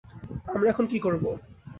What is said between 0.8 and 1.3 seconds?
কি করব?